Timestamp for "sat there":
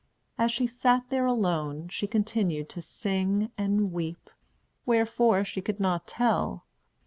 0.65-1.27